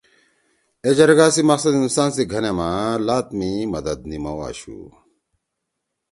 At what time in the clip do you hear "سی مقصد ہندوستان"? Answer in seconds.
1.33-2.09